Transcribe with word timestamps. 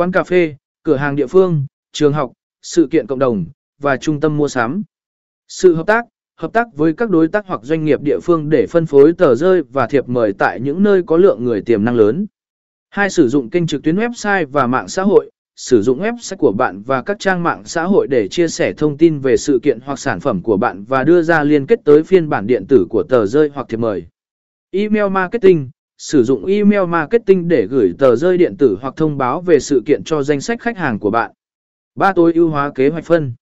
quán 0.00 0.12
cà 0.12 0.24
phê, 0.24 0.56
cửa 0.82 0.96
hàng 0.96 1.16
địa 1.16 1.26
phương, 1.26 1.66
trường 1.92 2.12
học, 2.12 2.32
sự 2.62 2.88
kiện 2.90 3.06
cộng 3.06 3.18
đồng, 3.18 3.46
và 3.80 3.96
trung 3.96 4.20
tâm 4.20 4.36
mua 4.36 4.48
sắm. 4.48 4.82
Sự 5.48 5.74
hợp 5.74 5.86
tác, 5.86 6.04
hợp 6.36 6.52
tác 6.52 6.66
với 6.74 6.92
các 6.92 7.10
đối 7.10 7.28
tác 7.28 7.46
hoặc 7.46 7.60
doanh 7.62 7.84
nghiệp 7.84 8.02
địa 8.02 8.20
phương 8.22 8.50
để 8.50 8.66
phân 8.70 8.86
phối 8.86 9.12
tờ 9.12 9.34
rơi 9.34 9.62
và 9.62 9.86
thiệp 9.86 10.08
mời 10.08 10.32
tại 10.38 10.60
những 10.60 10.82
nơi 10.82 11.02
có 11.02 11.16
lượng 11.16 11.44
người 11.44 11.62
tiềm 11.62 11.84
năng 11.84 11.96
lớn. 11.96 12.26
Hai 12.90 13.10
sử 13.10 13.28
dụng 13.28 13.50
kênh 13.50 13.66
trực 13.66 13.82
tuyến 13.82 13.96
website 13.96 14.46
và 14.46 14.66
mạng 14.66 14.88
xã 14.88 15.02
hội, 15.02 15.30
sử 15.56 15.82
dụng 15.82 16.00
website 16.00 16.36
của 16.36 16.52
bạn 16.52 16.82
và 16.82 17.02
các 17.02 17.18
trang 17.18 17.42
mạng 17.42 17.62
xã 17.64 17.84
hội 17.84 18.06
để 18.06 18.28
chia 18.28 18.48
sẻ 18.48 18.72
thông 18.72 18.96
tin 18.96 19.18
về 19.18 19.36
sự 19.36 19.58
kiện 19.62 19.80
hoặc 19.80 19.98
sản 19.98 20.20
phẩm 20.20 20.42
của 20.42 20.56
bạn 20.56 20.84
và 20.84 21.04
đưa 21.04 21.22
ra 21.22 21.42
liên 21.42 21.66
kết 21.66 21.80
tới 21.84 22.02
phiên 22.02 22.28
bản 22.28 22.46
điện 22.46 22.66
tử 22.68 22.86
của 22.90 23.02
tờ 23.08 23.26
rơi 23.26 23.50
hoặc 23.54 23.66
thiệp 23.68 23.76
mời. 23.76 24.06
Email 24.70 25.08
marketing, 25.08 25.70
sử 26.00 26.24
dụng 26.24 26.44
email 26.44 26.86
marketing 26.86 27.48
để 27.48 27.66
gửi 27.66 27.92
tờ 27.98 28.16
rơi 28.16 28.38
điện 28.38 28.56
tử 28.56 28.78
hoặc 28.80 28.94
thông 28.96 29.18
báo 29.18 29.40
về 29.40 29.58
sự 29.60 29.82
kiện 29.86 30.04
cho 30.04 30.22
danh 30.22 30.40
sách 30.40 30.60
khách 30.60 30.76
hàng 30.76 30.98
của 30.98 31.10
bạn. 31.10 31.32
Ba 31.94 32.12
tối 32.12 32.32
ưu 32.34 32.48
hóa 32.48 32.72
kế 32.74 32.88
hoạch 32.88 33.04
phân. 33.04 33.34